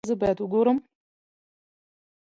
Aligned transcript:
ایا 0.05 0.09
زه 0.11 0.15
باید 0.21 0.37
وګورم؟ 0.41 0.77